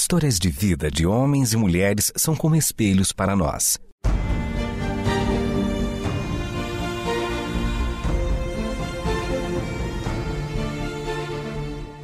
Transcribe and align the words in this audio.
Histórias 0.00 0.38
de 0.38 0.48
vida 0.48 0.92
de 0.92 1.04
homens 1.04 1.52
e 1.52 1.56
mulheres 1.56 2.12
são 2.14 2.36
como 2.36 2.54
espelhos 2.54 3.10
para 3.10 3.34
nós. 3.34 3.80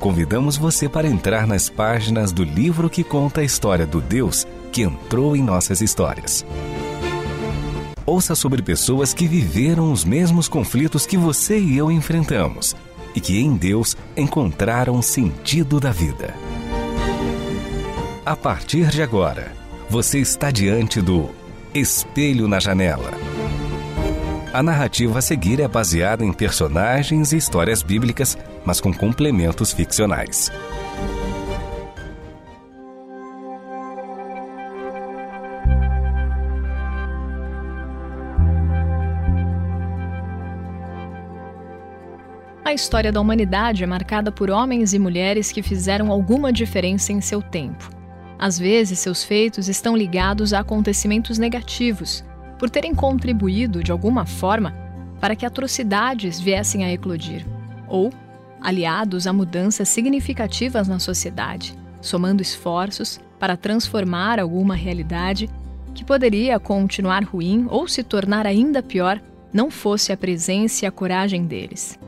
Convidamos 0.01 0.57
você 0.57 0.89
para 0.89 1.07
entrar 1.07 1.47
nas 1.47 1.71
páginas 1.71 2.33
do 2.33 2.43
livro 2.43 2.91
que 2.91 3.05
conta 3.05 3.43
a 3.43 3.45
história 3.45 3.87
do 3.87 4.01
Deus 4.01 4.45
que 4.73 4.83
entrou 4.83 5.37
em 5.37 5.43
nossas 5.45 5.81
histórias. 5.81 6.45
Ouça 8.05 8.35
sobre 8.35 8.61
pessoas 8.61 9.15
que 9.15 9.29
viveram 9.29 9.93
os 9.93 10.05
mesmos 10.05 10.49
conflitos 10.49 11.07
que 11.07 11.17
você 11.17 11.61
e 11.61 11.79
eu 11.79 11.93
enfrentamos 11.93 12.75
e 13.15 13.21
que 13.21 13.39
em 13.39 13.57
Deus 13.57 13.97
encontraram 14.17 15.01
sentido 15.01 15.79
da 15.79 15.93
vida. 15.93 16.35
A 18.27 18.35
partir 18.35 18.87
de 18.89 19.03
agora, 19.03 19.53
você 19.87 20.19
está 20.19 20.51
diante 20.51 20.99
do 21.03 21.29
Espelho 21.75 22.49
na 22.49 22.59
Janela. 22.59 23.11
A 24.51 24.63
narrativa 24.63 25.19
a 25.19 25.23
seguir 25.23 25.61
é 25.61 25.69
baseada 25.69 26.25
em 26.25 26.33
personagens 26.33 27.35
e 27.35 27.37
histórias 27.37 27.83
bíblicas, 27.83 28.39
mas 28.65 28.81
com 28.81 28.95
complementos 28.95 29.75
ficcionais. 29.75 30.51
A 42.65 42.73
história 42.73 43.13
da 43.13 43.21
humanidade 43.21 43.85
é 43.85 43.87
marcada 43.87 44.33
por 44.33 44.51
homens 44.51 44.95
e 44.95 44.99
mulheres 44.99 45.53
que 45.53 45.63
fizeram 45.63 46.11
alguma 46.11 46.51
diferença 46.51 47.13
em 47.13 47.21
seu 47.21 47.43
tempo. 47.43 47.94
Às 48.39 48.59
vezes, 48.59 48.99
seus 48.99 49.25
feitos 49.25 49.69
estão 49.69 49.97
ligados 49.97 50.53
a 50.53 50.61
acontecimentos 50.61 51.39
negativos, 51.39 52.25
por 52.59 52.71
terem 52.71 52.95
contribuído, 52.95 53.83
de 53.83 53.93
alguma 53.93 54.27
forma, 54.27 54.75
para 55.21 55.37
que 55.37 55.47
atrocidades 55.47 56.41
viessem 56.41 56.85
a 56.85 56.93
eclodir, 56.93 57.47
ou 57.89 58.13
aliados 58.61 59.27
a 59.27 59.33
mudanças 59.33 59.89
significativas 59.89 60.89
na 60.89 60.99
sociedade, 60.99 61.77
somando 62.01 62.43
esforços 62.43 63.21
para 63.39 63.57
transformar 63.57 64.41
alguma 64.41 64.75
realidade 64.75 65.49
que 65.95 66.05
poderia 66.05 66.59
continuar 66.59 67.23
ruim 67.25 67.67
ou 67.69 67.87
se 67.87 68.03
tornar 68.03 68.47
ainda 68.47 68.83
pior 68.83 69.21
não 69.53 69.71
fosse 69.71 70.13
a 70.13 70.17
presença 70.17 70.85
e 70.85 70.89
a 70.89 70.91
coragem 70.91 71.47
deles. 71.47 71.99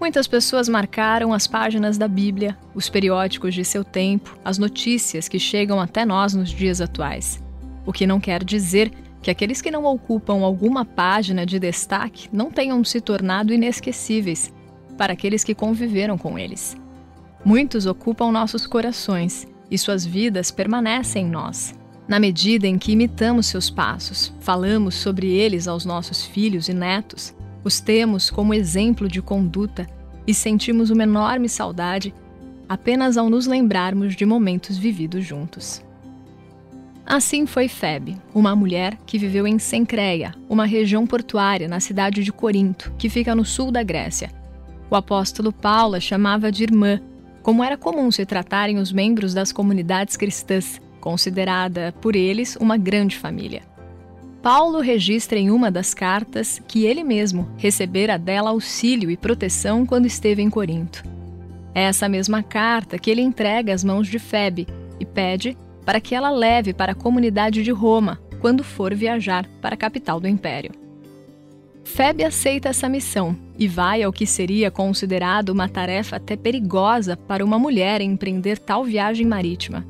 Muitas 0.00 0.26
pessoas 0.26 0.68
marcaram 0.68 1.32
as 1.32 1.46
páginas 1.46 1.96
da 1.96 2.08
Bíblia, 2.08 2.58
os 2.74 2.88
periódicos 2.88 3.54
de 3.54 3.64
seu 3.64 3.84
tempo, 3.84 4.36
as 4.44 4.58
notícias 4.58 5.28
que 5.28 5.38
chegam 5.38 5.80
até 5.80 6.04
nós 6.04 6.34
nos 6.34 6.50
dias 6.50 6.80
atuais. 6.80 7.42
O 7.86 7.92
que 7.92 8.06
não 8.06 8.20
quer 8.20 8.42
dizer 8.42 8.92
que 9.22 9.30
aqueles 9.30 9.62
que 9.62 9.70
não 9.70 9.84
ocupam 9.84 10.42
alguma 10.42 10.84
página 10.84 11.46
de 11.46 11.58
destaque 11.58 12.28
não 12.32 12.50
tenham 12.50 12.84
se 12.84 13.00
tornado 13.00 13.54
inesquecíveis 13.54 14.52
para 14.98 15.14
aqueles 15.14 15.42
que 15.42 15.54
conviveram 15.54 16.18
com 16.18 16.38
eles. 16.38 16.76
Muitos 17.44 17.86
ocupam 17.86 18.30
nossos 18.30 18.66
corações 18.66 19.46
e 19.70 19.78
suas 19.78 20.04
vidas 20.04 20.50
permanecem 20.50 21.26
em 21.26 21.30
nós. 21.30 21.74
Na 22.06 22.20
medida 22.20 22.66
em 22.66 22.78
que 22.78 22.92
imitamos 22.92 23.46
seus 23.46 23.70
passos, 23.70 24.32
falamos 24.40 24.94
sobre 24.94 25.30
eles 25.30 25.66
aos 25.66 25.86
nossos 25.86 26.22
filhos 26.24 26.68
e 26.68 26.74
netos, 26.74 27.34
os 27.64 27.80
temos 27.80 28.30
como 28.30 28.54
exemplo 28.54 29.08
de 29.08 29.22
conduta 29.22 29.86
e 30.26 30.34
sentimos 30.34 30.90
uma 30.90 31.02
enorme 31.02 31.48
saudade 31.48 32.14
apenas 32.68 33.16
ao 33.16 33.28
nos 33.28 33.46
lembrarmos 33.46 34.14
de 34.14 34.24
momentos 34.24 34.76
vividos 34.76 35.24
juntos. 35.24 35.82
Assim 37.06 37.44
foi 37.44 37.68
Febe, 37.68 38.16
uma 38.34 38.56
mulher 38.56 38.96
que 39.04 39.18
viveu 39.18 39.46
em 39.46 39.58
Sencreia, 39.58 40.34
uma 40.48 40.64
região 40.64 41.06
portuária 41.06 41.68
na 41.68 41.78
cidade 41.78 42.24
de 42.24 42.32
Corinto, 42.32 42.92
que 42.96 43.10
fica 43.10 43.34
no 43.34 43.44
sul 43.44 43.70
da 43.70 43.82
Grécia. 43.82 44.30
O 44.90 44.96
apóstolo 44.96 45.52
Paulo 45.52 45.96
a 45.96 46.00
chamava 46.00 46.50
de 46.50 46.62
irmã, 46.62 47.00
como 47.42 47.62
era 47.62 47.76
comum 47.76 48.10
se 48.10 48.24
tratarem 48.24 48.78
os 48.78 48.90
membros 48.90 49.34
das 49.34 49.52
comunidades 49.52 50.16
cristãs, 50.16 50.80
considerada 50.98 51.92
por 52.00 52.16
eles 52.16 52.56
uma 52.56 52.78
grande 52.78 53.18
família. 53.18 53.73
Paulo 54.44 54.80
registra 54.80 55.38
em 55.38 55.50
uma 55.50 55.70
das 55.70 55.94
cartas 55.94 56.60
que 56.68 56.84
ele 56.84 57.02
mesmo 57.02 57.48
recebera 57.56 58.18
dela 58.18 58.50
auxílio 58.50 59.10
e 59.10 59.16
proteção 59.16 59.86
quando 59.86 60.04
esteve 60.04 60.42
em 60.42 60.50
Corinto. 60.50 61.02
É 61.74 61.84
essa 61.84 62.10
mesma 62.10 62.42
carta 62.42 62.98
que 62.98 63.10
ele 63.10 63.22
entrega 63.22 63.72
às 63.72 63.82
mãos 63.82 64.06
de 64.06 64.18
Febe 64.18 64.66
e 65.00 65.06
pede 65.06 65.56
para 65.86 65.98
que 65.98 66.14
ela 66.14 66.28
leve 66.28 66.74
para 66.74 66.92
a 66.92 66.94
comunidade 66.94 67.62
de 67.62 67.70
Roma 67.70 68.20
quando 68.38 68.62
for 68.62 68.94
viajar 68.94 69.48
para 69.62 69.76
a 69.76 69.78
capital 69.78 70.20
do 70.20 70.28
império. 70.28 70.72
Febe 71.82 72.22
aceita 72.22 72.68
essa 72.68 72.86
missão 72.86 73.34
e 73.58 73.66
vai 73.66 74.02
ao 74.02 74.12
que 74.12 74.26
seria 74.26 74.70
considerado 74.70 75.48
uma 75.48 75.70
tarefa 75.70 76.16
até 76.16 76.36
perigosa 76.36 77.16
para 77.16 77.42
uma 77.42 77.58
mulher 77.58 78.02
empreender 78.02 78.58
tal 78.58 78.84
viagem 78.84 79.26
marítima. 79.26 79.86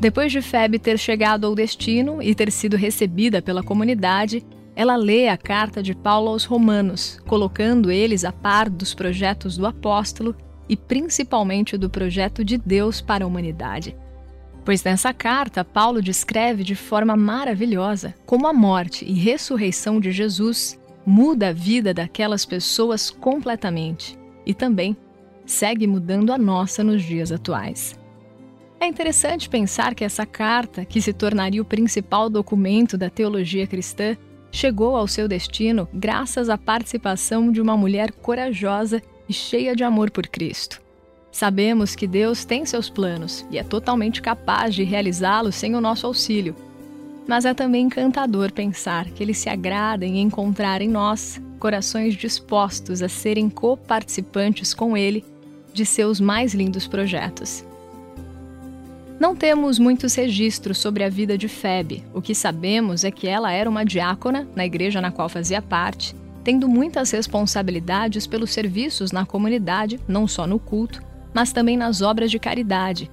Depois 0.00 0.30
de 0.30 0.40
Febe 0.40 0.78
ter 0.78 0.96
chegado 0.96 1.44
ao 1.44 1.56
destino 1.56 2.22
e 2.22 2.32
ter 2.32 2.52
sido 2.52 2.76
recebida 2.76 3.42
pela 3.42 3.64
comunidade, 3.64 4.44
ela 4.76 4.94
lê 4.94 5.28
a 5.28 5.36
carta 5.36 5.82
de 5.82 5.92
Paulo 5.92 6.28
aos 6.28 6.44
Romanos, 6.44 7.20
colocando 7.26 7.90
eles 7.90 8.24
a 8.24 8.30
par 8.30 8.70
dos 8.70 8.94
projetos 8.94 9.56
do 9.56 9.66
apóstolo 9.66 10.36
e 10.68 10.76
principalmente 10.76 11.76
do 11.76 11.90
projeto 11.90 12.44
de 12.44 12.56
Deus 12.56 13.00
para 13.00 13.24
a 13.24 13.26
humanidade. 13.26 13.96
Pois 14.64 14.84
nessa 14.84 15.12
carta, 15.12 15.64
Paulo 15.64 16.00
descreve 16.00 16.62
de 16.62 16.76
forma 16.76 17.16
maravilhosa 17.16 18.14
como 18.24 18.46
a 18.46 18.52
morte 18.52 19.04
e 19.04 19.14
ressurreição 19.14 19.98
de 19.98 20.12
Jesus 20.12 20.78
muda 21.04 21.48
a 21.48 21.52
vida 21.52 21.92
daquelas 21.92 22.44
pessoas 22.44 23.10
completamente 23.10 24.16
e 24.46 24.54
também 24.54 24.96
segue 25.44 25.88
mudando 25.88 26.32
a 26.32 26.38
nossa 26.38 26.84
nos 26.84 27.02
dias 27.02 27.32
atuais. 27.32 27.97
É 28.80 28.86
interessante 28.86 29.48
pensar 29.48 29.94
que 29.94 30.04
essa 30.04 30.24
carta, 30.24 30.84
que 30.84 31.02
se 31.02 31.12
tornaria 31.12 31.60
o 31.60 31.64
principal 31.64 32.30
documento 32.30 32.96
da 32.96 33.10
teologia 33.10 33.66
cristã, 33.66 34.16
chegou 34.52 34.96
ao 34.96 35.08
seu 35.08 35.26
destino 35.26 35.88
graças 35.92 36.48
à 36.48 36.56
participação 36.56 37.50
de 37.50 37.60
uma 37.60 37.76
mulher 37.76 38.12
corajosa 38.12 39.02
e 39.28 39.32
cheia 39.32 39.74
de 39.74 39.82
amor 39.82 40.10
por 40.10 40.28
Cristo. 40.28 40.80
Sabemos 41.30 41.94
que 41.94 42.06
Deus 42.06 42.44
tem 42.44 42.64
seus 42.64 42.88
planos 42.88 43.44
e 43.50 43.58
é 43.58 43.64
totalmente 43.64 44.22
capaz 44.22 44.74
de 44.74 44.84
realizá-los 44.84 45.56
sem 45.56 45.74
o 45.74 45.80
nosso 45.80 46.06
auxílio. 46.06 46.54
Mas 47.26 47.44
é 47.44 47.52
também 47.52 47.86
encantador 47.86 48.52
pensar 48.52 49.06
que 49.10 49.22
Ele 49.22 49.34
se 49.34 49.50
agrada 49.50 50.06
em 50.06 50.20
encontrar 50.20 50.80
em 50.80 50.88
nós 50.88 51.40
corações 51.58 52.14
dispostos 52.14 53.02
a 53.02 53.08
serem 53.08 53.50
coparticipantes 53.50 54.72
com 54.72 54.96
Ele 54.96 55.24
de 55.72 55.84
seus 55.84 56.20
mais 56.20 56.54
lindos 56.54 56.86
projetos. 56.86 57.67
Não 59.18 59.34
temos 59.34 59.80
muitos 59.80 60.14
registros 60.14 60.78
sobre 60.78 61.02
a 61.02 61.08
vida 61.08 61.36
de 61.36 61.48
Febe. 61.48 62.04
O 62.14 62.22
que 62.22 62.36
sabemos 62.36 63.02
é 63.02 63.10
que 63.10 63.26
ela 63.26 63.50
era 63.50 63.68
uma 63.68 63.84
diácona 63.84 64.46
na 64.54 64.64
igreja 64.64 65.00
na 65.00 65.10
qual 65.10 65.28
fazia 65.28 65.60
parte, 65.60 66.14
tendo 66.44 66.68
muitas 66.68 67.10
responsabilidades 67.10 68.28
pelos 68.28 68.52
serviços 68.52 69.10
na 69.10 69.26
comunidade, 69.26 69.98
não 70.06 70.28
só 70.28 70.46
no 70.46 70.60
culto, 70.60 71.02
mas 71.34 71.52
também 71.52 71.76
nas 71.76 72.00
obras 72.00 72.30
de 72.30 72.38
caridade. 72.38 73.10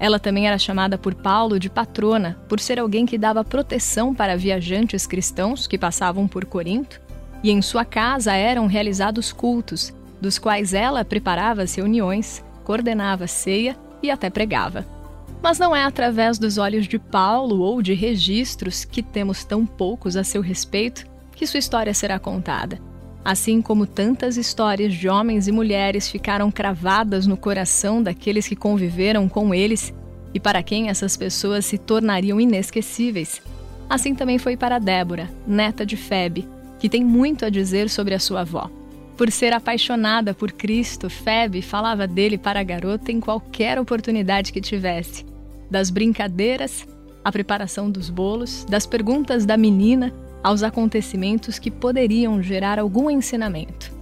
Ela 0.00 0.18
também 0.18 0.48
era 0.48 0.58
chamada 0.58 0.98
por 0.98 1.14
Paulo 1.14 1.58
de 1.60 1.70
patrona, 1.70 2.36
por 2.48 2.58
ser 2.58 2.80
alguém 2.80 3.06
que 3.06 3.16
dava 3.16 3.44
proteção 3.44 4.12
para 4.12 4.36
viajantes 4.36 5.06
cristãos 5.06 5.68
que 5.68 5.78
passavam 5.78 6.26
por 6.26 6.44
Corinto, 6.46 7.00
e 7.44 7.52
em 7.52 7.62
sua 7.62 7.84
casa 7.84 8.32
eram 8.32 8.66
realizados 8.66 9.32
cultos, 9.32 9.94
dos 10.20 10.36
quais 10.36 10.74
ela 10.74 11.04
preparava 11.04 11.62
as 11.62 11.76
reuniões, 11.76 12.44
coordenava 12.64 13.24
a 13.24 13.28
ceia 13.28 13.76
e 14.02 14.10
até 14.10 14.28
pregava. 14.28 14.97
Mas 15.42 15.58
não 15.58 15.74
é 15.74 15.84
através 15.84 16.38
dos 16.38 16.58
olhos 16.58 16.86
de 16.86 16.98
Paulo 16.98 17.60
ou 17.60 17.80
de 17.80 17.94
registros 17.94 18.84
que 18.84 19.02
temos 19.02 19.44
tão 19.44 19.64
poucos 19.64 20.16
a 20.16 20.24
seu 20.24 20.42
respeito 20.42 21.06
que 21.34 21.46
sua 21.46 21.58
história 21.58 21.94
será 21.94 22.18
contada. 22.18 22.80
Assim 23.24 23.62
como 23.62 23.86
tantas 23.86 24.36
histórias 24.36 24.94
de 24.94 25.08
homens 25.08 25.46
e 25.46 25.52
mulheres 25.52 26.08
ficaram 26.08 26.50
cravadas 26.50 27.26
no 27.26 27.36
coração 27.36 28.02
daqueles 28.02 28.48
que 28.48 28.56
conviveram 28.56 29.28
com 29.28 29.54
eles 29.54 29.92
e 30.34 30.40
para 30.40 30.62
quem 30.62 30.88
essas 30.88 31.16
pessoas 31.16 31.64
se 31.64 31.78
tornariam 31.78 32.40
inesquecíveis. 32.40 33.40
Assim 33.88 34.14
também 34.14 34.38
foi 34.38 34.56
para 34.56 34.78
Débora, 34.78 35.30
neta 35.46 35.86
de 35.86 35.96
Febe, 35.96 36.48
que 36.78 36.88
tem 36.88 37.04
muito 37.04 37.44
a 37.44 37.50
dizer 37.50 37.88
sobre 37.88 38.14
a 38.14 38.18
sua 38.18 38.40
avó. 38.40 38.70
Por 39.16 39.30
ser 39.30 39.52
apaixonada 39.52 40.34
por 40.34 40.52
Cristo, 40.52 41.08
Febe 41.08 41.62
falava 41.62 42.06
dele 42.06 42.38
para 42.38 42.60
a 42.60 42.64
garota 42.64 43.10
em 43.10 43.20
qualquer 43.20 43.78
oportunidade 43.78 44.52
que 44.52 44.60
tivesse 44.60 45.27
das 45.70 45.90
brincadeiras 45.90 46.86
à 47.24 47.30
preparação 47.30 47.90
dos 47.90 48.10
bolos, 48.10 48.64
das 48.68 48.86
perguntas 48.86 49.44
da 49.44 49.56
menina 49.56 50.12
aos 50.42 50.62
acontecimentos 50.62 51.58
que 51.58 51.70
poderiam 51.70 52.42
gerar 52.42 52.78
algum 52.78 53.10
ensinamento. 53.10 53.92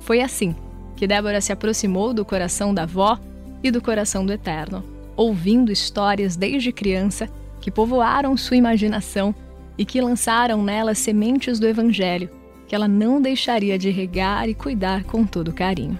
Foi 0.00 0.20
assim 0.20 0.54
que 0.96 1.06
Débora 1.06 1.40
se 1.40 1.52
aproximou 1.52 2.12
do 2.12 2.24
coração 2.24 2.74
da 2.74 2.82
avó 2.82 3.18
e 3.62 3.70
do 3.70 3.80
coração 3.80 4.24
do 4.24 4.32
Eterno, 4.32 4.84
ouvindo 5.16 5.70
histórias 5.70 6.36
desde 6.36 6.72
criança 6.72 7.28
que 7.60 7.70
povoaram 7.70 8.36
sua 8.36 8.56
imaginação 8.56 9.34
e 9.76 9.84
que 9.84 10.00
lançaram 10.00 10.62
nela 10.62 10.94
sementes 10.94 11.58
do 11.58 11.66
Evangelho, 11.66 12.30
que 12.66 12.74
ela 12.74 12.88
não 12.88 13.20
deixaria 13.20 13.78
de 13.78 13.90
regar 13.90 14.48
e 14.48 14.54
cuidar 14.54 15.04
com 15.04 15.24
todo 15.24 15.52
carinho. 15.52 15.98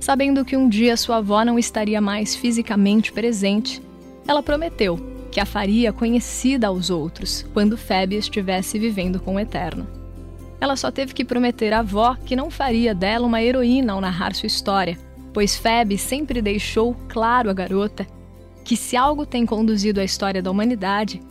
Sabendo 0.00 0.44
que 0.44 0.56
um 0.56 0.68
dia 0.68 0.96
sua 0.96 1.16
avó 1.16 1.44
não 1.44 1.58
estaria 1.58 2.00
mais 2.00 2.34
fisicamente 2.34 3.12
presente, 3.12 3.82
ela 4.28 4.42
prometeu 4.42 4.98
que 5.32 5.40
a 5.40 5.46
faria 5.46 5.90
conhecida 5.90 6.66
aos 6.66 6.90
outros 6.90 7.46
quando 7.54 7.78
Febe 7.78 8.14
estivesse 8.14 8.78
vivendo 8.78 9.18
com 9.18 9.36
o 9.36 9.40
Eterno. 9.40 9.86
Ela 10.60 10.76
só 10.76 10.90
teve 10.90 11.14
que 11.14 11.24
prometer 11.24 11.72
à 11.72 11.78
avó 11.78 12.14
que 12.26 12.36
não 12.36 12.50
faria 12.50 12.94
dela 12.94 13.26
uma 13.26 13.42
heroína 13.42 13.94
ao 13.94 14.00
narrar 14.02 14.34
sua 14.34 14.46
história, 14.46 14.98
pois 15.32 15.56
Febe 15.56 15.96
sempre 15.96 16.42
deixou 16.42 16.94
claro 17.08 17.48
à 17.48 17.54
garota 17.54 18.06
que 18.64 18.76
se 18.76 18.98
algo 18.98 19.24
tem 19.24 19.46
conduzido 19.46 19.98
a 19.98 20.04
história 20.04 20.42
da 20.42 20.50
humanidade 20.50 21.22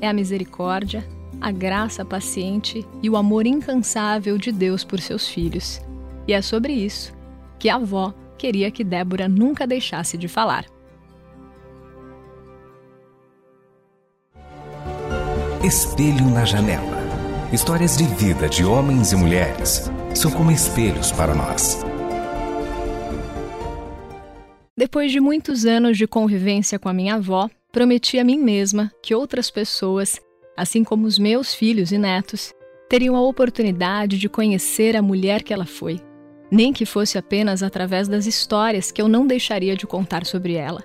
é 0.00 0.08
a 0.08 0.12
misericórdia, 0.12 1.06
a 1.40 1.50
graça 1.50 2.02
paciente 2.04 2.86
e 3.02 3.10
o 3.10 3.16
amor 3.16 3.46
incansável 3.46 4.38
de 4.38 4.50
Deus 4.50 4.84
por 4.84 5.00
seus 5.00 5.28
filhos. 5.28 5.82
E 6.26 6.32
é 6.32 6.40
sobre 6.40 6.72
isso 6.72 7.12
que 7.58 7.68
a 7.68 7.74
avó 7.74 8.14
queria 8.38 8.70
que 8.70 8.84
Débora 8.84 9.28
nunca 9.28 9.66
deixasse 9.66 10.16
de 10.16 10.28
falar. 10.28 10.64
Espelho 15.62 16.30
na 16.30 16.44
janela. 16.44 16.98
Histórias 17.52 17.96
de 17.96 18.04
vida 18.04 18.48
de 18.48 18.64
homens 18.64 19.12
e 19.12 19.16
mulheres 19.16 19.90
são 20.14 20.30
como 20.30 20.50
espelhos 20.50 21.10
para 21.10 21.34
nós. 21.34 21.84
Depois 24.76 25.10
de 25.10 25.20
muitos 25.20 25.66
anos 25.66 25.98
de 25.98 26.06
convivência 26.06 26.78
com 26.78 26.88
a 26.88 26.92
minha 26.92 27.16
avó, 27.16 27.50
prometi 27.72 28.18
a 28.18 28.24
mim 28.24 28.38
mesma 28.38 28.92
que 29.02 29.14
outras 29.14 29.50
pessoas, 29.50 30.20
assim 30.56 30.84
como 30.84 31.06
os 31.06 31.18
meus 31.18 31.52
filhos 31.52 31.90
e 31.90 31.98
netos, 31.98 32.52
teriam 32.88 33.16
a 33.16 33.20
oportunidade 33.20 34.16
de 34.16 34.28
conhecer 34.28 34.96
a 34.96 35.02
mulher 35.02 35.42
que 35.42 35.52
ela 35.52 35.66
foi 35.66 36.00
nem 36.50 36.72
que 36.72 36.86
fosse 36.86 37.18
apenas 37.18 37.62
através 37.62 38.08
das 38.08 38.26
histórias 38.26 38.90
que 38.90 39.00
eu 39.02 39.08
não 39.08 39.26
deixaria 39.26 39.76
de 39.76 39.86
contar 39.86 40.24
sobre 40.24 40.54
ela. 40.54 40.82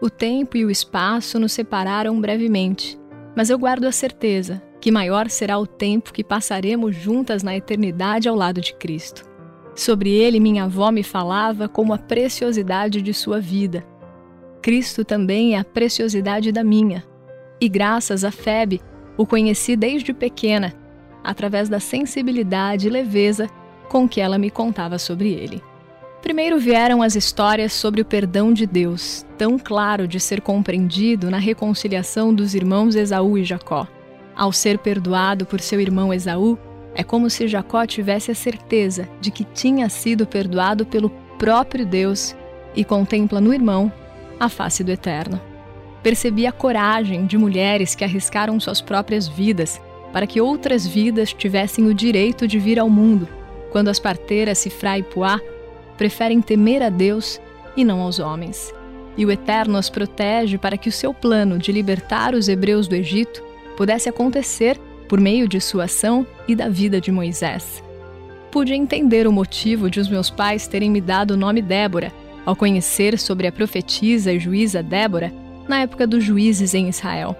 O 0.00 0.10
tempo 0.10 0.56
e 0.56 0.64
o 0.64 0.70
espaço 0.70 1.38
nos 1.38 1.52
separaram 1.52 2.20
brevemente, 2.20 2.99
mas 3.36 3.50
eu 3.50 3.58
guardo 3.58 3.84
a 3.84 3.92
certeza 3.92 4.62
que 4.80 4.90
maior 4.90 5.28
será 5.28 5.58
o 5.58 5.66
tempo 5.66 6.12
que 6.12 6.24
passaremos 6.24 6.96
juntas 6.96 7.42
na 7.42 7.54
eternidade 7.54 8.28
ao 8.28 8.34
lado 8.34 8.60
de 8.60 8.74
Cristo. 8.74 9.28
Sobre 9.74 10.10
ele, 10.10 10.40
minha 10.40 10.64
avó 10.64 10.90
me 10.90 11.02
falava 11.02 11.68
como 11.68 11.92
a 11.92 11.98
preciosidade 11.98 13.02
de 13.02 13.14
sua 13.14 13.40
vida. 13.40 13.84
Cristo 14.62 15.04
também 15.04 15.54
é 15.54 15.58
a 15.58 15.64
preciosidade 15.64 16.50
da 16.50 16.64
minha. 16.64 17.04
E 17.60 17.68
graças 17.68 18.24
a 18.24 18.30
Febe, 18.30 18.80
o 19.16 19.26
conheci 19.26 19.76
desde 19.76 20.12
pequena, 20.12 20.74
através 21.22 21.68
da 21.68 21.78
sensibilidade 21.78 22.86
e 22.86 22.90
leveza 22.90 23.48
com 23.88 24.08
que 24.08 24.20
ela 24.20 24.38
me 24.38 24.50
contava 24.50 24.98
sobre 24.98 25.32
ele. 25.32 25.62
Primeiro 26.22 26.58
vieram 26.58 27.02
as 27.02 27.16
histórias 27.16 27.72
sobre 27.72 28.02
o 28.02 28.04
perdão 28.04 28.52
de 28.52 28.66
Deus, 28.66 29.24
tão 29.38 29.58
claro 29.58 30.06
de 30.06 30.20
ser 30.20 30.42
compreendido 30.42 31.30
na 31.30 31.38
reconciliação 31.38 32.34
dos 32.34 32.54
irmãos 32.54 32.94
Esaú 32.94 33.38
e 33.38 33.44
Jacó. 33.44 33.88
Ao 34.36 34.52
ser 34.52 34.78
perdoado 34.78 35.46
por 35.46 35.60
seu 35.60 35.80
irmão 35.80 36.12
Esaú, 36.12 36.58
é 36.94 37.02
como 37.02 37.30
se 37.30 37.48
Jacó 37.48 37.86
tivesse 37.86 38.30
a 38.30 38.34
certeza 38.34 39.08
de 39.20 39.30
que 39.30 39.44
tinha 39.44 39.88
sido 39.88 40.26
perdoado 40.26 40.84
pelo 40.84 41.08
próprio 41.38 41.86
Deus 41.86 42.36
e 42.76 42.84
contempla 42.84 43.40
no 43.40 43.54
irmão 43.54 43.90
a 44.38 44.48
face 44.48 44.84
do 44.84 44.92
Eterno. 44.92 45.40
Percebi 46.02 46.46
a 46.46 46.52
coragem 46.52 47.24
de 47.24 47.38
mulheres 47.38 47.94
que 47.94 48.04
arriscaram 48.04 48.60
suas 48.60 48.80
próprias 48.80 49.26
vidas 49.26 49.80
para 50.12 50.26
que 50.26 50.40
outras 50.40 50.86
vidas 50.86 51.32
tivessem 51.32 51.86
o 51.86 51.94
direito 51.94 52.46
de 52.46 52.58
vir 52.58 52.78
ao 52.78 52.90
mundo 52.90 53.26
quando 53.70 53.88
as 53.88 53.98
parteiras 53.98 54.58
Sifra 54.58 54.98
e 54.98 55.02
Puá 55.02 55.40
preferem 56.00 56.40
temer 56.40 56.82
a 56.82 56.88
Deus 56.88 57.38
e 57.76 57.84
não 57.84 58.00
aos 58.00 58.18
homens. 58.18 58.72
E 59.18 59.26
o 59.26 59.30
Eterno 59.30 59.76
as 59.76 59.90
protege 59.90 60.56
para 60.56 60.78
que 60.78 60.88
o 60.88 60.92
seu 60.92 61.12
plano 61.12 61.58
de 61.58 61.70
libertar 61.70 62.34
os 62.34 62.48
hebreus 62.48 62.88
do 62.88 62.94
Egito 62.94 63.42
pudesse 63.76 64.08
acontecer 64.08 64.80
por 65.06 65.20
meio 65.20 65.46
de 65.46 65.60
sua 65.60 65.84
ação 65.84 66.26
e 66.48 66.54
da 66.54 66.70
vida 66.70 67.02
de 67.02 67.12
Moisés. 67.12 67.84
Pude 68.50 68.72
entender 68.72 69.26
o 69.26 69.32
motivo 69.32 69.90
de 69.90 70.00
os 70.00 70.08
meus 70.08 70.30
pais 70.30 70.66
terem 70.66 70.90
me 70.90 71.02
dado 71.02 71.32
o 71.32 71.36
nome 71.36 71.60
Débora, 71.60 72.10
ao 72.46 72.56
conhecer 72.56 73.18
sobre 73.18 73.46
a 73.46 73.52
profetisa 73.52 74.32
e 74.32 74.38
juíza 74.38 74.82
Débora 74.82 75.30
na 75.68 75.82
época 75.82 76.06
dos 76.06 76.24
juízes 76.24 76.72
em 76.72 76.88
Israel. 76.88 77.36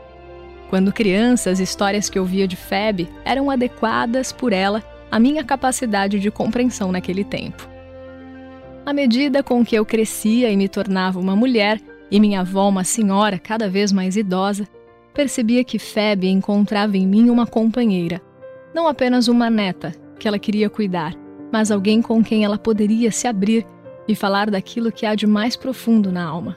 Quando 0.69 0.93
criança, 0.93 1.49
as 1.49 1.61
histórias 1.61 2.11
que 2.11 2.21
ouvia 2.21 2.47
de 2.47 2.57
Febe 2.57 3.09
eram 3.25 3.51
adequadas 3.51 4.33
por 4.33 4.53
ela 4.53 4.85
a 5.11 5.19
minha 5.19 5.43
capacidade 5.43 6.21
de 6.21 6.31
compreensão 6.31 6.93
naquele 6.93 7.25
tempo. 7.25 7.80
À 8.85 8.93
medida 8.93 9.43
com 9.43 9.65
que 9.65 9.77
eu 9.77 9.85
crescia 9.85 10.51
e 10.51 10.57
me 10.57 10.69
tornava 10.69 11.21
uma 11.21 11.37
mulher, 11.37 11.81
e 12.11 12.19
minha 12.19 12.41
avó 12.41 12.69
uma 12.69 12.83
senhora 12.83 13.39
cada 13.39 13.69
vez 13.69 13.93
mais 13.93 14.17
idosa, 14.17 14.67
percebia 15.15 15.63
que 15.63 15.79
Febe 15.79 16.29
encontrava 16.29 16.97
em 16.97 17.07
mim 17.07 17.31
uma 17.31 17.47
companheira, 17.47 18.21
não 18.75 18.89
apenas 18.89 19.29
uma 19.29 19.51
neta 19.51 19.93
que 20.19 20.27
ela 20.27 20.39
queria 20.39 20.71
cuidar, 20.71 21.15
mas 21.53 21.71
alguém 21.71 22.01
com 22.01 22.23
quem 22.23 22.45
ela 22.45 22.59
poderia 22.59 23.11
se 23.13 23.27
abrir 23.27 23.67
e 24.09 24.15
falar 24.15 24.51
daquilo 24.51 24.91
que 24.91 25.07
há 25.07 25.15
de 25.15 25.27
mais 25.27 25.57
profundo 25.57 26.11
na 26.11 26.25
alma. 26.25 26.57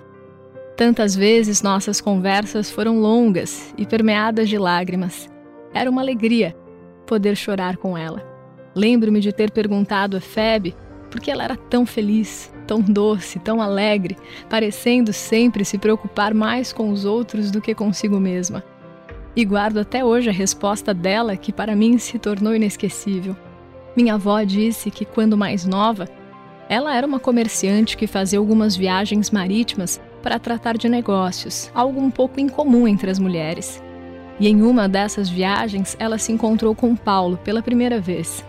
Tantas 0.76 1.16
vezes 1.16 1.62
nossas 1.62 2.02
conversas 2.02 2.72
foram 2.72 3.00
longas 3.00 3.74
e 3.78 3.86
permeadas 3.86 4.50
de 4.50 4.58
lágrimas. 4.58 5.30
Era 5.74 5.90
uma 5.90 6.02
alegria 6.02 6.56
poder 7.06 7.36
chorar 7.36 7.78
com 7.78 7.98
ela. 7.98 8.24
Lembro-me 8.76 9.20
de 9.20 9.32
ter 9.32 9.52
perguntado 9.52 10.18
a 10.18 10.22
Febe 10.22 10.76
por 11.14 11.22
que 11.22 11.30
ela 11.30 11.44
era 11.44 11.56
tão 11.56 11.86
feliz, 11.86 12.52
tão 12.66 12.82
doce, 12.82 13.38
tão 13.38 13.62
alegre, 13.62 14.18
parecendo 14.50 15.14
sempre 15.14 15.64
se 15.64 15.78
preocupar 15.78 16.34
mais 16.34 16.74
com 16.74 16.90
os 16.90 17.06
outros 17.06 17.52
do 17.52 17.62
que 17.62 17.76
consigo 17.76 18.20
mesma. 18.20 18.64
E 19.36 19.46
guardo 19.46 19.78
até 19.78 20.04
hoje 20.04 20.32
a 20.32 20.34
resposta 20.34 20.92
dela, 20.92 21.38
que 21.38 21.54
para 21.54 21.76
mim 21.76 22.00
se 22.00 22.18
tornou 22.18 22.56
inesquecível. 22.56 23.36
Minha 23.96 24.16
avó 24.16 24.42
disse 24.42 24.90
que, 24.90 25.06
quando 25.06 25.38
mais 25.38 25.68
nova, 25.68 26.10
ela 26.68 26.96
era 26.96 27.06
uma 27.06 27.20
comerciante 27.20 27.96
que 27.96 28.08
fazia 28.08 28.40
algumas 28.40 28.76
viagens 28.76 29.30
marítimas 29.30 30.02
para 30.24 30.40
tratar 30.40 30.80
de 30.80 30.90
negócios, 30.90 31.70
algo 31.76 32.02
um 32.02 32.10
pouco 32.10 32.40
incomum 32.40 32.88
entre 32.88 33.12
as 33.12 33.20
mulheres. 33.20 33.84
E 34.40 34.48
em 34.48 34.64
uma 34.64 34.90
dessas 34.90 35.30
viagens, 35.30 35.96
ela 36.00 36.18
se 36.18 36.32
encontrou 36.32 36.74
com 36.74 36.96
Paulo 36.96 37.38
pela 37.38 37.62
primeira 37.62 38.02
vez. 38.02 38.44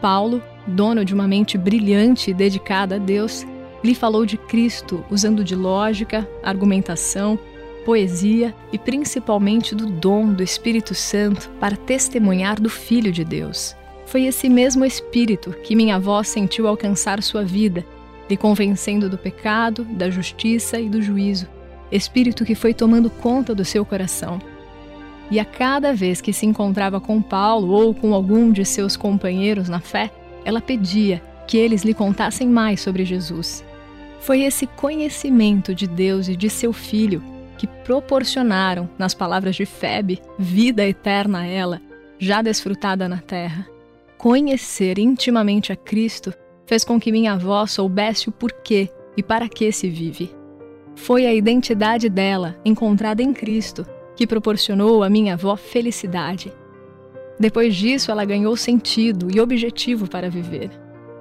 Paulo, 0.00 0.42
dono 0.68 1.04
de 1.04 1.14
uma 1.14 1.26
mente 1.26 1.58
brilhante 1.58 2.30
e 2.30 2.34
dedicada 2.34 2.96
a 2.96 2.98
Deus, 2.98 3.46
lhe 3.82 3.94
falou 3.94 4.26
de 4.26 4.36
Cristo 4.36 5.04
usando 5.10 5.42
de 5.42 5.54
lógica, 5.54 6.28
argumentação, 6.42 7.38
poesia 7.84 8.54
e 8.72 8.78
principalmente 8.78 9.74
do 9.74 9.86
dom 9.86 10.32
do 10.32 10.42
Espírito 10.42 10.94
Santo 10.94 11.48
para 11.58 11.76
testemunhar 11.76 12.60
do 12.60 12.68
Filho 12.68 13.10
de 13.10 13.24
Deus. 13.24 13.74
Foi 14.06 14.24
esse 14.24 14.48
mesmo 14.48 14.84
Espírito 14.84 15.52
que 15.62 15.74
minha 15.74 15.96
avó 15.96 16.22
sentiu 16.22 16.68
alcançar 16.68 17.22
sua 17.22 17.44
vida, 17.44 17.84
lhe 18.28 18.36
convencendo 18.36 19.08
do 19.08 19.16
pecado, 19.16 19.84
da 19.84 20.10
justiça 20.10 20.78
e 20.78 20.88
do 20.88 21.00
juízo. 21.00 21.46
Espírito 21.90 22.44
que 22.44 22.54
foi 22.54 22.74
tomando 22.74 23.08
conta 23.08 23.54
do 23.54 23.64
seu 23.64 23.84
coração 23.84 24.38
e 25.30 25.38
a 25.38 25.44
cada 25.44 25.92
vez 25.92 26.20
que 26.20 26.32
se 26.32 26.46
encontrava 26.46 27.00
com 27.00 27.20
Paulo 27.20 27.72
ou 27.72 27.94
com 27.94 28.14
algum 28.14 28.50
de 28.50 28.64
seus 28.64 28.96
companheiros 28.96 29.68
na 29.68 29.80
fé, 29.80 30.10
ela 30.48 30.62
pedia 30.62 31.20
que 31.46 31.58
eles 31.58 31.82
lhe 31.82 31.92
contassem 31.92 32.48
mais 32.48 32.80
sobre 32.80 33.04
Jesus. 33.04 33.62
Foi 34.18 34.44
esse 34.44 34.66
conhecimento 34.66 35.74
de 35.74 35.86
Deus 35.86 36.26
e 36.26 36.34
de 36.34 36.48
seu 36.48 36.72
Filho 36.72 37.22
que 37.58 37.66
proporcionaram, 37.66 38.88
nas 38.96 39.12
palavras 39.12 39.56
de 39.56 39.66
Febe, 39.66 40.22
vida 40.38 40.86
eterna 40.88 41.40
a 41.40 41.46
ela, 41.46 41.82
já 42.18 42.40
desfrutada 42.40 43.06
na 43.06 43.18
terra. 43.18 43.66
Conhecer 44.16 44.98
intimamente 44.98 45.70
a 45.70 45.76
Cristo 45.76 46.32
fez 46.64 46.82
com 46.82 46.98
que 46.98 47.12
minha 47.12 47.34
avó 47.34 47.66
soubesse 47.66 48.30
o 48.30 48.32
porquê 48.32 48.88
e 49.18 49.22
para 49.22 49.50
que 49.50 49.70
se 49.70 49.90
vive. 49.90 50.34
Foi 50.94 51.26
a 51.26 51.34
identidade 51.34 52.08
dela, 52.08 52.58
encontrada 52.64 53.22
em 53.22 53.34
Cristo, 53.34 53.84
que 54.16 54.26
proporcionou 54.26 55.02
à 55.02 55.10
minha 55.10 55.34
avó 55.34 55.56
felicidade. 55.56 56.50
Depois 57.38 57.74
disso, 57.74 58.10
ela 58.10 58.24
ganhou 58.24 58.56
sentido 58.56 59.28
e 59.34 59.40
objetivo 59.40 60.08
para 60.08 60.28
viver. 60.28 60.70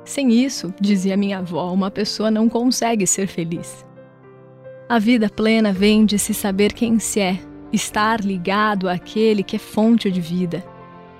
Sem 0.03 0.31
isso, 0.31 0.73
dizia 0.79 1.17
minha 1.17 1.39
avó, 1.39 1.71
uma 1.71 1.91
pessoa 1.91 2.31
não 2.31 2.47
consegue 2.47 3.05
ser 3.05 3.27
feliz. 3.27 3.85
A 4.89 4.99
vida 4.99 5.29
plena 5.29 5.73
vem 5.73 6.05
de 6.05 6.17
se 6.17 6.33
saber 6.33 6.71
quem 6.71 6.97
se 6.97 7.19
é, 7.19 7.39
estar 7.73 8.21
ligado 8.21 8.87
àquele 8.87 9.43
que 9.43 9.57
é 9.57 9.59
fonte 9.59 10.09
de 10.09 10.21
vida. 10.21 10.63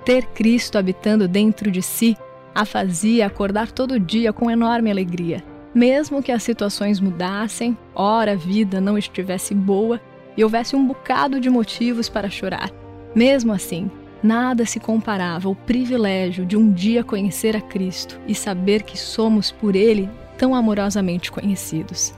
Ter 0.04 0.24
Cristo 0.28 0.78
habitando 0.78 1.28
dentro 1.28 1.70
de 1.70 1.82
si 1.82 2.16
a 2.54 2.64
fazia 2.64 3.26
acordar 3.26 3.70
todo 3.70 4.00
dia 4.00 4.32
com 4.32 4.50
enorme 4.50 4.90
alegria. 4.90 5.44
Mesmo 5.74 6.22
que 6.22 6.32
as 6.32 6.42
situações 6.42 6.98
mudassem, 6.98 7.76
ora 7.94 8.32
a 8.32 8.36
vida 8.36 8.80
não 8.80 8.96
estivesse 8.96 9.54
boa 9.54 10.00
e 10.36 10.42
houvesse 10.42 10.74
um 10.74 10.86
bocado 10.86 11.38
de 11.38 11.50
motivos 11.50 12.08
para 12.08 12.30
chorar. 12.30 12.70
Mesmo 13.14 13.52
assim, 13.52 13.90
nada 14.22 14.64
se 14.66 14.80
comparava 14.80 15.48
ao 15.48 15.54
privilégio 15.54 16.44
de 16.44 16.56
um 16.56 16.72
dia 16.72 17.04
conhecer 17.04 17.56
a 17.56 17.60
Cristo 17.60 18.20
e 18.26 18.34
saber 18.34 18.82
que 18.82 18.98
somos 18.98 19.50
por 19.50 19.76
Ele 19.76 20.08
tão 20.36 20.54
amorosamente 20.54 21.30
conhecidos. 21.30 22.14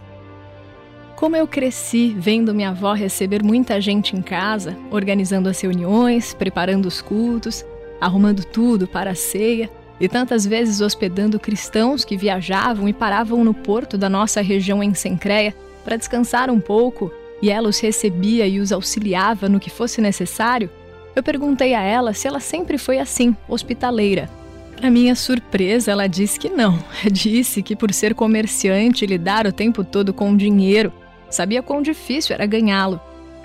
Como 1.16 1.36
eu 1.36 1.46
cresci 1.46 2.14
vendo 2.16 2.54
minha 2.54 2.70
avó 2.70 2.94
receber 2.94 3.42
muita 3.42 3.80
gente 3.80 4.16
em 4.16 4.22
casa, 4.22 4.76
organizando 4.90 5.48
as 5.48 5.60
reuniões, 5.60 6.32
preparando 6.32 6.86
os 6.86 7.02
cultos, 7.02 7.64
arrumando 8.00 8.42
tudo 8.42 8.86
para 8.86 9.10
a 9.10 9.14
ceia 9.14 9.70
e 10.00 10.08
tantas 10.08 10.46
vezes 10.46 10.80
hospedando 10.80 11.38
cristãos 11.38 12.06
que 12.06 12.16
viajavam 12.16 12.88
e 12.88 12.92
paravam 12.92 13.44
no 13.44 13.52
porto 13.52 13.98
da 13.98 14.08
nossa 14.08 14.40
região 14.40 14.82
em 14.82 14.94
Sencreia 14.94 15.54
para 15.84 15.96
descansar 15.96 16.50
um 16.50 16.58
pouco, 16.58 17.12
e 17.42 17.50
ela 17.50 17.68
os 17.68 17.78
recebia 17.78 18.46
e 18.46 18.58
os 18.58 18.72
auxiliava 18.72 19.48
no 19.48 19.60
que 19.60 19.68
fosse 19.68 20.00
necessário, 20.00 20.70
eu 21.14 21.22
perguntei 21.22 21.74
a 21.74 21.82
ela 21.82 22.12
se 22.12 22.26
ela 22.26 22.40
sempre 22.40 22.78
foi 22.78 22.98
assim, 22.98 23.36
hospitaleira. 23.48 24.28
Para 24.76 24.90
minha 24.90 25.14
surpresa, 25.14 25.90
ela 25.90 26.06
disse 26.06 26.38
que 26.38 26.48
não. 26.48 26.78
Disse 27.12 27.62
que 27.62 27.76
por 27.76 27.92
ser 27.92 28.14
comerciante 28.14 29.04
e 29.04 29.06
lidar 29.06 29.46
o 29.46 29.52
tempo 29.52 29.84
todo 29.84 30.14
com 30.14 30.34
dinheiro, 30.34 30.90
sabia 31.28 31.62
quão 31.62 31.82
difícil 31.82 32.34
era 32.34 32.46
ganhá-lo. 32.46 32.98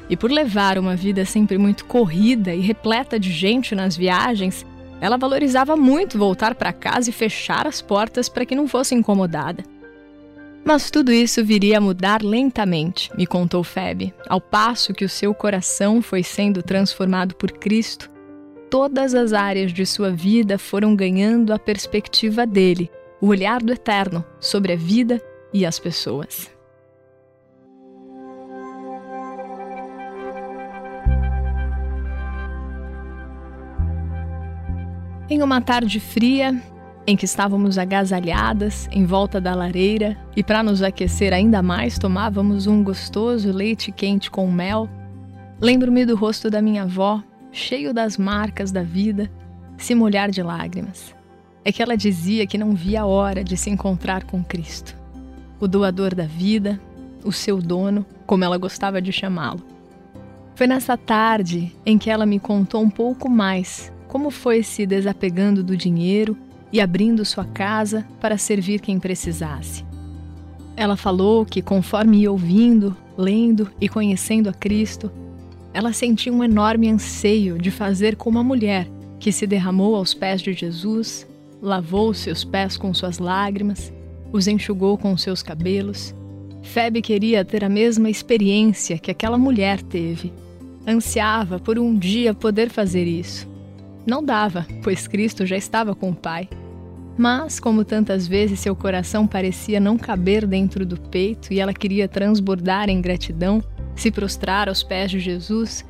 E 0.10 0.16
por 0.16 0.32
levar 0.32 0.78
uma 0.78 0.96
vida 0.96 1.26
sempre 1.26 1.58
muito 1.58 1.84
corrida 1.86 2.54
e 2.54 2.62
repleta 2.62 3.20
de 3.20 3.32
gente 3.32 3.76
nas 3.76 3.98
viagens, 3.98 4.66
ela 5.02 5.18
valorizava 5.18 5.76
muito 5.76 6.18
voltar 6.18 6.56
para 6.56 6.72
casa 6.72 7.10
e 7.10 7.14
fechar 7.14 7.68
as 7.68 7.82
portas 7.82 8.30
para 8.30 8.46
que 8.46 8.56
não 8.56 8.68
fosse 8.68 8.96
incomodada. 8.96 9.64
Mas 10.68 10.90
tudo 10.90 11.12
isso 11.12 11.46
viria 11.46 11.78
a 11.78 11.82
mudar 11.82 12.24
lentamente, 12.24 13.16
me 13.16 13.28
contou 13.28 13.64
Febe, 13.64 14.12
ao 14.28 14.42
passo 14.42 14.96
que 14.96 15.06
o 15.06 15.10
seu 15.10 15.32
coração 15.32 16.02
foi 16.02 16.24
sendo 16.24 16.64
transformado 16.64 17.36
por 17.36 17.52
Cristo. 17.52 18.10
Todas 18.68 19.14
as 19.14 19.32
áreas 19.32 19.72
de 19.72 19.86
sua 19.86 20.10
vida 20.10 20.58
foram 20.58 20.96
ganhando 20.96 21.54
a 21.54 21.60
perspectiva 21.60 22.48
dele, 22.48 22.90
o 23.22 23.28
olhar 23.28 23.62
do 23.62 23.72
eterno 23.72 24.26
sobre 24.40 24.74
a 24.74 24.76
vida 24.76 25.22
e 25.54 25.68
as 25.68 25.78
pessoas. 25.78 26.50
Em 35.30 35.44
uma 35.44 35.62
tarde 35.62 36.00
fria, 36.00 36.60
em 37.08 37.16
que 37.16 37.26
estávamos 37.26 37.78
agasalhadas 37.78 38.90
em 38.92 39.06
volta 39.06 39.40
da 39.40 39.54
lareira 39.54 40.18
e, 40.36 40.44
para 40.44 40.64
nos 40.64 40.82
aquecer 40.82 41.34
ainda 41.34 41.62
mais, 41.62 42.00
tomávamos 42.00 42.66
um 42.66 42.84
gostoso 42.84 43.52
leite 43.52 43.92
quente 43.92 44.32
com 44.32 44.52
mel. 44.52 44.90
Lembro-me 45.62 46.06
do 46.06 46.16
rosto 46.16 46.50
da 46.50 46.62
minha 46.62 46.84
avó, 46.84 47.22
cheio 47.52 47.94
das 47.94 48.18
marcas 48.18 48.72
da 48.72 48.82
vida, 48.82 49.32
se 49.78 49.94
molhar 49.94 50.32
de 50.32 50.42
lágrimas. 50.42 51.14
É 51.64 51.72
que 51.72 51.82
ela 51.82 51.96
dizia 51.96 52.48
que 52.48 52.58
não 52.58 52.74
via 52.74 53.02
a 53.02 53.06
hora 53.06 53.44
de 53.44 53.56
se 53.56 53.70
encontrar 53.70 54.24
com 54.24 54.44
Cristo, 54.44 54.96
o 55.60 55.68
doador 55.68 56.16
da 56.16 56.26
vida, 56.26 56.80
o 57.24 57.32
seu 57.32 57.62
dono, 57.62 58.06
como 58.26 58.44
ela 58.44 58.58
gostava 58.58 59.02
de 59.02 59.12
chamá-lo. 59.12 59.64
Foi 60.56 60.68
nessa 60.68 60.98
tarde 60.98 61.76
em 61.86 61.98
que 61.98 62.10
ela 62.10 62.26
me 62.26 62.40
contou 62.40 62.82
um 62.82 62.90
pouco 62.90 63.30
mais 63.30 63.92
como 64.08 64.32
foi 64.32 64.64
se 64.64 64.86
desapegando 64.86 65.62
do 65.62 65.76
dinheiro 65.76 66.38
e 66.76 66.82
abrindo 66.82 67.24
sua 67.24 67.46
casa 67.46 68.06
para 68.20 68.38
servir 68.38 68.82
quem 68.82 69.00
precisasse. 69.00 69.86
Ela 70.76 70.98
falou 70.98 71.46
que, 71.46 71.62
conforme 71.62 72.18
ia 72.18 72.30
ouvindo, 72.30 72.98
lendo 73.18 73.72
e 73.80 73.88
conhecendo 73.88 74.50
a 74.50 74.54
Cristo, 74.54 75.10
ela 75.74 75.94
sentia 75.94 76.34
um 76.34 76.44
enorme 76.44 76.90
anseio 76.90 77.58
de 77.58 77.72
fazer 77.72 78.18
como 78.18 78.40
a 78.40 78.44
mulher 78.44 78.90
que 79.22 79.32
se 79.32 79.48
derramou 79.48 79.96
aos 79.96 80.14
pés 80.14 80.42
de 80.42 80.52
Jesus, 80.52 81.26
lavou 81.62 82.14
seus 82.14 82.44
pés 82.44 82.76
com 82.76 82.94
suas 82.94 83.20
lágrimas, 83.20 83.94
os 84.34 84.46
enxugou 84.46 84.98
com 84.98 85.16
seus 85.16 85.42
cabelos. 85.42 86.14
Febe 86.62 87.02
queria 87.02 87.46
ter 87.46 87.64
a 87.64 87.70
mesma 87.70 88.10
experiência 88.10 88.98
que 88.98 89.12
aquela 89.12 89.38
mulher 89.38 89.82
teve. 89.82 90.34
Ansiava 90.86 91.58
por 91.58 91.80
um 91.80 91.98
dia 91.98 92.34
poder 92.34 92.70
fazer 92.70 93.06
isso. 93.06 93.48
Não 94.06 94.22
dava, 94.22 94.68
pois 94.84 95.08
Cristo 95.08 95.46
já 95.46 95.56
estava 95.56 95.96
com 95.96 96.10
o 96.10 96.16
Pai. 96.16 96.50
Mas, 97.18 97.60
como 97.60 97.86
tantas 97.86 98.28
vezes 98.28 98.60
seu 98.60 98.76
coração 98.76 99.26
parecia 99.26 99.80
não 99.80 99.98
caber 99.98 100.46
dentro 100.46 100.86
do 100.86 101.00
peito 101.00 101.54
e 101.54 101.60
ela 101.60 101.74
queria 101.74 102.08
transbordar 102.08 102.90
em 102.90 103.02
gratidão, 103.02 103.64
se 103.96 104.12
prostrar 104.12 104.68
aos 104.68 104.84
pés 104.84 105.12
de 105.12 105.20
Jesus, 105.20 105.86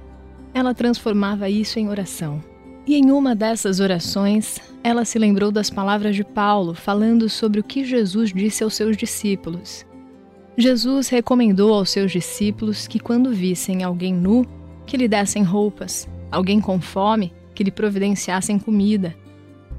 ela 0.53 0.73
transformava 0.75 1.49
isso 1.49 1.79
em 1.79 1.89
oração. 1.89 2.43
E 2.85 2.95
em 2.95 3.09
uma 3.09 3.35
dessas 3.35 3.79
orações, 3.79 4.59
ela 4.83 5.03
se 5.03 5.17
lembrou 5.17 5.51
das 5.51 5.71
palavras 5.71 6.15
de 6.15 6.23
Paulo 6.23 6.75
falando 6.75 7.27
sobre 7.27 7.59
o 7.59 7.63
que 7.63 7.83
Jesus 7.83 8.31
disse 8.31 8.63
aos 8.63 8.75
seus 8.75 8.95
discípulos. 8.95 9.83
Jesus 10.55 11.09
recomendou 11.09 11.73
aos 11.73 11.89
seus 11.89 12.11
discípulos 12.11 12.87
que, 12.87 12.99
quando 12.99 13.33
vissem 13.33 13.83
alguém 13.83 14.13
nu, 14.13 14.45
que 14.85 14.95
lhe 14.95 15.07
dessem 15.07 15.41
roupas, 15.41 16.07
alguém 16.31 16.61
com 16.61 16.79
fome, 16.79 17.33
que 17.55 17.63
lhe 17.63 17.71
providenciassem 17.71 18.59
comida 18.59 19.15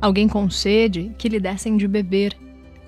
alguém 0.00 0.28
com 0.28 0.48
sede, 0.50 1.12
que 1.18 1.28
lhe 1.28 1.40
dessem 1.40 1.76
de 1.76 1.88
beber, 1.88 2.36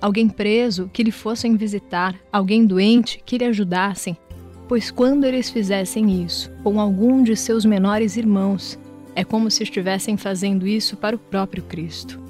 alguém 0.00 0.28
preso, 0.28 0.90
que 0.92 1.02
lhe 1.02 1.10
fossem 1.10 1.56
visitar, 1.56 2.14
alguém 2.32 2.64
doente, 2.64 3.20
que 3.24 3.38
lhe 3.38 3.44
ajudassem. 3.44 4.16
Pois 4.68 4.90
quando 4.90 5.24
eles 5.24 5.50
fizessem 5.50 6.22
isso 6.22 6.50
com 6.62 6.80
algum 6.80 7.22
de 7.22 7.34
seus 7.34 7.64
menores 7.64 8.16
irmãos, 8.16 8.78
é 9.14 9.24
como 9.24 9.50
se 9.50 9.62
estivessem 9.62 10.16
fazendo 10.16 10.66
isso 10.66 10.96
para 10.96 11.16
o 11.16 11.18
próprio 11.18 11.62
Cristo. 11.62 12.20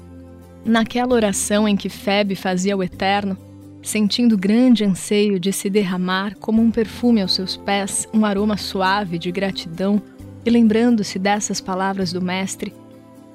Naquela 0.65 1.13
oração 1.13 1.67
em 1.67 1.75
que 1.75 1.89
Febe 1.89 2.35
fazia 2.35 2.75
o 2.75 2.83
eterno, 2.83 3.37
sentindo 3.81 4.37
grande 4.37 4.83
anseio 4.83 5.39
de 5.39 5.53
se 5.53 5.69
derramar 5.69 6.35
como 6.37 6.61
um 6.61 6.71
perfume 6.71 7.21
aos 7.21 7.35
seus 7.35 7.55
pés, 7.55 8.07
um 8.13 8.25
aroma 8.25 8.57
suave 8.57 9.17
de 9.17 9.31
gratidão, 9.31 10.01
e 10.45 10.49
lembrando-se 10.49 11.19
dessas 11.19 11.61
palavras 11.61 12.11
do 12.11 12.21
Mestre, 12.21 12.73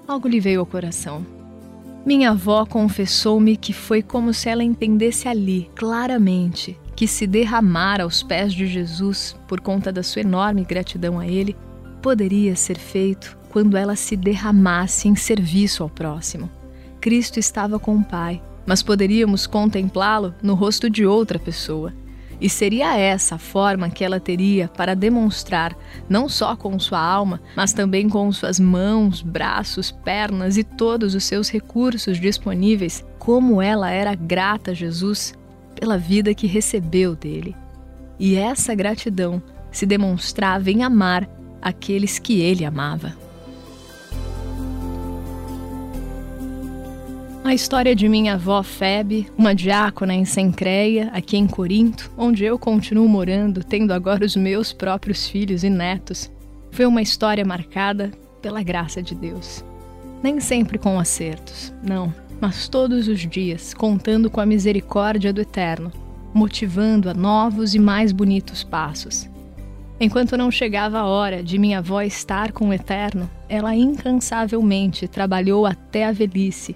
algo 0.07 0.27
lhe 0.27 0.41
veio 0.41 0.61
ao 0.61 0.67
coração. 0.67 1.34
Minha 2.05 2.33
avó 2.33 2.67
confessou-me 2.67 3.57
que 3.57 3.73
foi 3.73 4.03
como 4.03 4.35
se 4.35 4.51
ela 4.51 4.63
entendesse 4.63 5.27
ali, 5.27 5.71
claramente, 5.75 6.79
que 6.95 7.09
se 7.09 7.27
derramar 7.27 8.01
aos 8.01 8.23
pés 8.23 8.53
de 8.53 8.67
Jesus, 8.67 9.35
por 9.49 9.61
conta 9.61 9.91
da 9.91 10.03
sua 10.03 10.21
enorme 10.21 10.65
gratidão 10.65 11.19
a 11.19 11.27
Ele, 11.27 11.57
poderia 12.03 12.55
ser 12.57 12.79
feito 12.79 13.39
quando 13.49 13.75
ela 13.77 13.97
se 13.97 14.17
derramasse 14.17 15.09
em 15.09 15.17
serviço 15.17 15.83
ao 15.83 15.89
próximo. 15.89 16.51
Cristo 17.01 17.39
estava 17.39 17.79
com 17.79 17.97
o 17.97 18.05
Pai, 18.05 18.43
mas 18.67 18.83
poderíamos 18.83 19.47
contemplá-lo 19.47 20.35
no 20.43 20.55
rosto 20.55 20.91
de 20.91 21.07
outra 21.07 21.39
pessoa 21.39 21.93
e 22.41 22.49
seria 22.49 22.97
essa 22.97 23.37
a 23.37 23.39
forma 23.39 23.91
que 23.91 24.05
ela 24.05 24.21
teria 24.21 24.69
para 24.69 24.95
demonstrar, 24.95 25.77
não 26.09 26.29
só 26.29 26.57
com 26.57 26.79
sua 26.79 27.01
alma, 27.01 27.41
mas 27.57 27.73
também 27.73 28.09
com 28.09 28.31
suas 28.33 28.61
mãos, 28.61 29.23
braços, 29.23 29.91
pernas 29.91 30.57
e 30.57 30.65
todos 30.65 31.15
os 31.15 31.25
seus 31.25 31.51
recursos 31.51 32.21
disponíveis, 32.21 33.05
como 33.19 33.63
ela 33.63 33.91
era 33.91 34.15
grata 34.15 34.73
a 34.73 34.75
Jesus 34.75 35.35
pela 35.75 35.99
vida 35.99 36.35
que 36.35 36.47
recebeu 36.47 37.15
dele. 37.15 37.55
E 38.19 38.37
essa 38.37 38.75
gratidão 38.75 39.43
se 39.71 39.85
demonstrava 39.85 40.71
em 40.71 40.83
amar 40.83 41.29
aqueles 41.61 42.19
que 42.19 42.41
ele 42.41 42.65
amava. 42.65 43.24
A 47.45 47.53
história 47.53 47.95
de 47.95 48.09
minha 48.09 48.35
avó 48.35 48.63
Febe, 48.63 49.31
uma 49.37 49.55
diácona 49.55 50.15
em 50.15 50.25
Sencreia, 50.25 51.11
aqui 51.13 51.37
em 51.37 51.47
Corinto, 51.47 52.11
onde 52.17 52.43
eu 52.43 52.59
continuo 52.59 53.07
morando, 53.07 53.63
tendo 53.63 53.93
agora 53.93 54.25
os 54.25 54.35
meus 54.35 54.73
próprios 54.73 55.29
filhos 55.29 55.63
e 55.63 55.69
netos, 55.69 56.33
foi 56.71 56.87
uma 56.87 57.03
história 57.03 57.45
marcada 57.45 58.11
pela 58.41 58.63
graça 58.63 59.03
de 59.03 59.15
Deus. 59.15 59.63
Nem 60.23 60.41
sempre 60.41 60.79
com 60.79 60.99
acertos, 60.99 61.71
não, 61.83 62.15
mas 62.41 62.67
todos 62.67 63.09
os 63.09 63.21
dias 63.21 63.75
contando 63.75 64.31
com 64.31 64.41
a 64.41 64.47
misericórdia 64.47 65.31
do 65.31 65.43
Eterno, 65.43 65.93
motivando 66.33 67.11
a 67.11 67.15
novos 67.15 67.75
e 67.75 67.79
mais 67.79 68.11
bonitos 68.11 68.65
passos. 68.65 69.29
Enquanto 70.01 70.39
não 70.39 70.51
chegava 70.51 70.99
a 70.99 71.07
hora 71.07 71.43
de 71.43 71.59
minha 71.59 71.81
avó 71.81 72.01
estar 72.01 72.53
com 72.53 72.71
o 72.71 72.73
Eterno, 72.73 73.29
ela 73.51 73.77
incansavelmente 73.77 75.07
trabalhou 75.07 75.67
até 75.67 76.07
a 76.07 76.11
velhice 76.11 76.75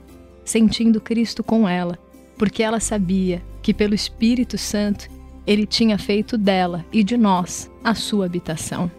sentindo 0.49 1.01
Cristo 1.01 1.45
com 1.45 1.69
ela, 1.69 1.99
porque 2.39 2.63
ela 2.63 2.81
sabia 2.81 3.43
que 3.61 3.75
pelo 3.75 3.95
Espírito 3.95 4.57
Santo 4.57 5.09
ele 5.47 5.67
tinha 5.67 5.99
feito 5.99 6.39
dela 6.39 6.85
e 6.93 7.05
de 7.05 7.17
nós 7.17 7.71
a 7.85 7.95
sua 7.95 8.25
habitação. 8.27 8.91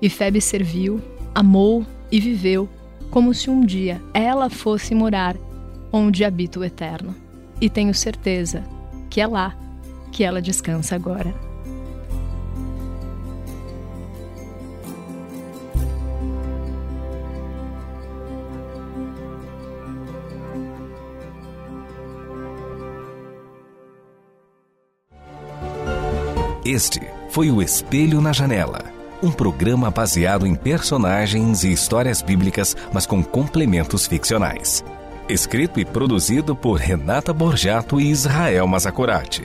E 0.00 0.10
Febe 0.10 0.40
serviu, 0.40 1.00
amou 1.34 1.86
e 2.12 2.20
viveu 2.20 2.68
como 3.10 3.32
se 3.32 3.48
um 3.48 3.64
dia 3.64 4.00
ela 4.12 4.50
fosse 4.50 4.94
morar 4.94 5.36
onde 5.90 6.24
habita 6.24 6.60
o 6.60 6.64
Eterno. 6.64 7.14
E 7.60 7.70
tenho 7.70 7.94
certeza 7.94 8.62
que 9.08 9.20
é 9.20 9.26
lá 9.26 9.56
que 10.12 10.22
ela 10.22 10.42
descansa 10.42 10.94
agora. 10.94 11.47
Este 26.68 27.00
foi 27.30 27.50
o 27.50 27.62
Espelho 27.62 28.20
na 28.20 28.30
Janela, 28.30 28.84
um 29.22 29.32
programa 29.32 29.90
baseado 29.90 30.46
em 30.46 30.54
personagens 30.54 31.64
e 31.64 31.72
histórias 31.72 32.20
bíblicas, 32.20 32.76
mas 32.92 33.06
com 33.06 33.24
complementos 33.24 34.06
ficcionais. 34.06 34.84
Escrito 35.30 35.80
e 35.80 35.84
produzido 35.86 36.54
por 36.54 36.74
Renata 36.74 37.32
Borjato 37.32 37.98
e 37.98 38.10
Israel 38.10 38.66
Mazacorati. 38.66 39.44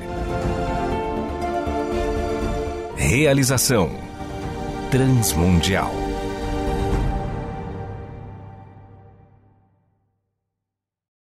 Realização 2.98 3.90
Transmundial. 4.92 6.03